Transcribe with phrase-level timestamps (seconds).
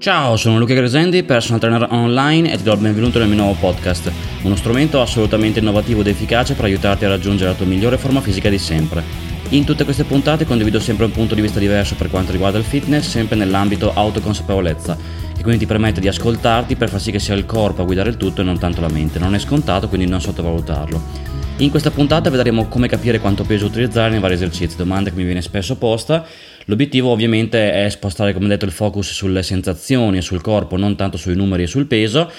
[0.00, 3.58] Ciao, sono Luca Gresendi, personal trainer online e ti do il benvenuto nel mio nuovo
[3.60, 4.10] podcast,
[4.44, 8.48] uno strumento assolutamente innovativo ed efficace per aiutarti a raggiungere la tua migliore forma fisica
[8.48, 9.02] di sempre.
[9.50, 12.64] In tutte queste puntate condivido sempre un punto di vista diverso per quanto riguarda il
[12.64, 14.96] fitness, sempre nell'ambito autoconsapevolezza,
[15.36, 18.08] che quindi ti permette di ascoltarti per far sì che sia il corpo a guidare
[18.08, 19.18] il tutto e non tanto la mente.
[19.18, 21.28] Non è scontato, quindi non sottovalutarlo.
[21.60, 25.24] In questa puntata vedremo come capire quanto peso utilizzare nei vari esercizi, domanda che mi
[25.24, 26.24] viene spesso posta.
[26.70, 31.16] L'obiettivo ovviamente è spostare, come detto, il focus sulle sensazioni e sul corpo, non tanto
[31.16, 32.30] sui numeri e sul peso.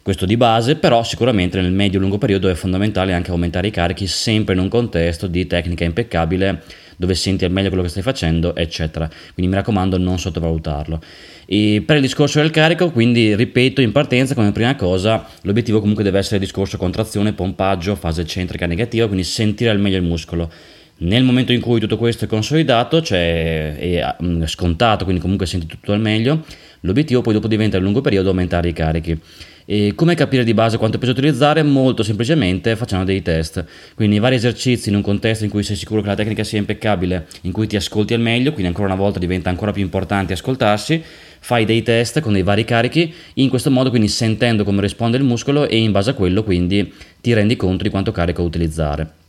[0.00, 4.54] Questo di base, però sicuramente nel medio-lungo periodo è fondamentale anche aumentare i carichi sempre
[4.54, 6.62] in un contesto di tecnica impeccabile
[6.96, 9.06] dove senti al meglio quello che stai facendo, eccetera.
[9.34, 11.02] Quindi mi raccomando non sottovalutarlo.
[11.44, 16.04] E per il discorso del carico, quindi ripeto in partenza come prima cosa, l'obiettivo comunque
[16.04, 20.50] deve essere il discorso contrazione, pompaggio, fase eccentrica negativa, quindi sentire al meglio il muscolo.
[20.96, 25.66] Nel momento in cui tutto questo è consolidato, cioè è mm, scontato, quindi comunque senti
[25.66, 26.44] tutto al meglio,
[26.80, 29.20] l'obiettivo poi dopo diventa a lungo periodo aumentare i carichi.
[29.66, 31.62] E come capire di base quanto peso utilizzare?
[31.62, 33.64] Molto semplicemente facendo dei test.
[33.94, 37.26] Quindi vari esercizi in un contesto in cui sei sicuro che la tecnica sia impeccabile,
[37.42, 41.02] in cui ti ascolti al meglio, quindi ancora una volta diventa ancora più importante ascoltarsi,
[41.40, 45.24] fai dei test con dei vari carichi, in questo modo quindi sentendo come risponde il
[45.24, 49.23] muscolo e in base a quello quindi ti rendi conto di quanto carico utilizzare.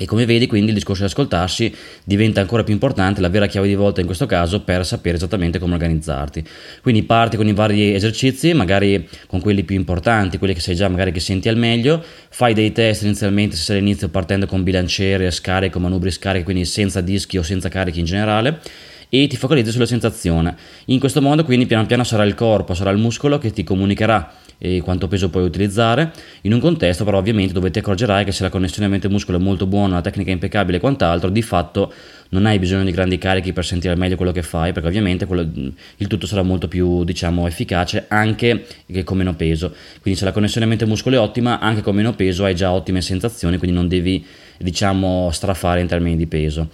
[0.00, 3.66] E come vedi quindi il discorso di ascoltarsi diventa ancora più importante, la vera chiave
[3.66, 6.44] di volta in questo caso per sapere esattamente come organizzarti.
[6.82, 10.88] Quindi parti con i vari esercizi, magari con quelli più importanti, quelli che sai già
[10.88, 15.32] magari che senti al meglio, fai dei test inizialmente se sei all'inizio partendo con bilanciere,
[15.32, 18.60] scarico, manubri scariche, quindi senza dischi o senza carichi in generale
[19.08, 20.56] e ti focalizzi sulla sensazione.
[20.86, 24.32] In questo modo quindi piano piano sarà il corpo, sarà il muscolo che ti comunicherà
[24.60, 28.42] e quanto peso puoi utilizzare, in un contesto però ovviamente dove ti accorgerai che se
[28.42, 31.92] la connessione mente-muscolo è molto buona, la tecnica è impeccabile e quant'altro, di fatto
[32.30, 35.48] non hai bisogno di grandi carichi per sentire meglio quello che fai, perché ovviamente quello,
[35.96, 38.66] il tutto sarà molto più diciamo efficace anche
[39.04, 39.72] con meno peso.
[40.02, 43.58] Quindi se la connessione mente-muscolo è ottima, anche con meno peso hai già ottime sensazioni,
[43.58, 44.26] quindi non devi
[44.58, 46.68] diciamo strafare in termini di peso.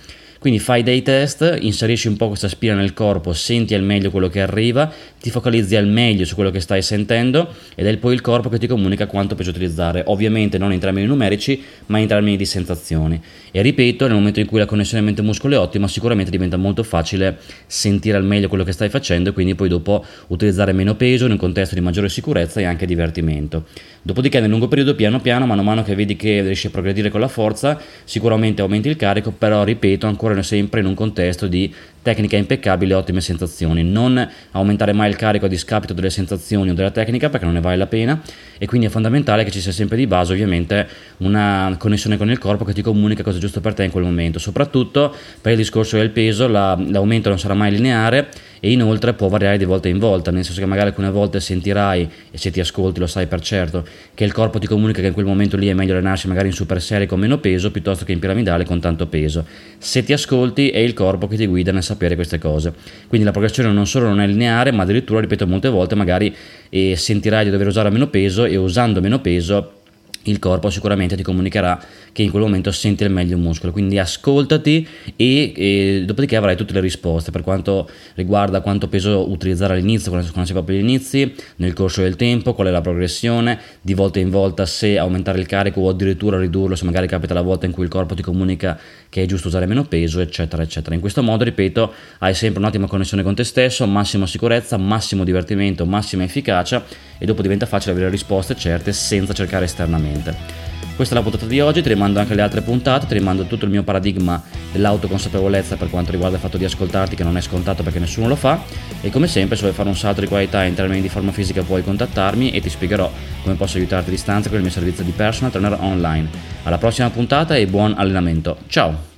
[0.45, 4.29] Quindi fai dei test, inserisci un po' questa spina nel corpo, senti al meglio quello
[4.29, 8.21] che arriva, ti focalizzi al meglio su quello che stai sentendo ed è poi il
[8.21, 12.37] corpo che ti comunica quanto peso utilizzare, ovviamente non in termini numerici, ma in termini
[12.37, 13.19] di sensazioni.
[13.51, 17.39] E ripeto, nel momento in cui la connessione mente-muscolo è ottima, sicuramente diventa molto facile
[17.65, 21.31] sentire al meglio quello che stai facendo e quindi poi dopo utilizzare meno peso in
[21.31, 23.65] un contesto di maggiore sicurezza e anche divertimento.
[24.03, 27.09] Dopodiché nel lungo periodo, piano piano, mano a mano che vedi che riesci a progredire
[27.09, 31.73] con la forza, sicuramente aumenti il carico, però ripeto ancora sempre in un contesto di
[32.03, 33.83] tecnica impeccabile e ottime sensazioni.
[33.83, 37.61] Non aumentare mai il carico a discapito delle sensazioni o della tecnica perché non ne
[37.61, 38.21] vale la pena
[38.59, 40.87] e quindi è fondamentale che ci sia sempre di base ovviamente
[41.19, 44.05] una connessione con il corpo che ti comunica cosa è giusto per te in quel
[44.05, 44.39] momento.
[44.39, 48.29] Soprattutto per il discorso del peso la, l'aumento non sarà mai lineare
[48.65, 52.09] e inoltre può variare di volta in volta, nel senso che magari alcune volte sentirai,
[52.31, 55.13] e se ti ascolti lo sai per certo, che il corpo ti comunica che in
[55.13, 58.13] quel momento lì è meglio allenarsi magari in super serie con meno peso piuttosto che
[58.13, 59.45] in piramidale con tanto peso.
[59.77, 62.73] Se ti ascolti è il corpo che ti guida nel sapere queste cose.
[63.07, 66.35] Quindi la progressione non solo non è lineare, ma addirittura, ripeto molte volte, magari
[66.71, 69.83] eh, sentirai di dover usare meno peso e usando meno peso
[70.25, 71.81] il corpo sicuramente ti comunicherà
[72.13, 73.73] che in quel momento senti al meglio un muscolo.
[73.73, 74.87] Quindi ascoltati
[75.17, 80.29] e, e, dopodiché avrai tutte le risposte per quanto riguarda quanto peso utilizzare all'inizio, quando,
[80.31, 84.21] quando si proprio agli inizi, nel corso del tempo, qual è la progressione, di volta
[84.21, 87.73] in volta se aumentare il carico o addirittura ridurlo, se magari capita la volta in
[87.73, 90.95] cui il corpo ti comunica che è giusto usare meno peso, eccetera, eccetera.
[90.95, 95.85] In questo modo, ripeto, hai sempre un'ottima connessione con te stesso, massima sicurezza, massimo divertimento,
[95.85, 96.85] massima efficacia
[97.19, 100.65] e dopo diventa facile avere risposte certe senza cercare esternamente.
[100.97, 103.65] Questa è la puntata di oggi, ti rimando anche le altre puntate, ti rimando tutto
[103.65, 107.83] il mio paradigma dell'autoconsapevolezza per quanto riguarda il fatto di ascoltarti che non è scontato
[107.83, 108.63] perché nessuno lo fa
[109.01, 111.63] e come sempre se vuoi fare un salto di qualità in termini di forma fisica
[111.63, 113.11] puoi contattarmi e ti spiegherò
[113.43, 116.29] come posso aiutarti a distanza con il mio servizio di personal trainer online.
[116.63, 118.59] Alla prossima puntata e buon allenamento.
[118.69, 119.13] Ciao!